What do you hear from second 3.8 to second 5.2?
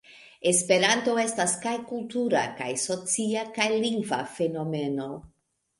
lingva fenomeno.